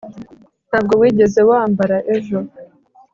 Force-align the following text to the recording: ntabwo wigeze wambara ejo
ntabwo 0.69 0.93
wigeze 1.01 1.41
wambara 1.49 1.97
ejo 2.15 2.37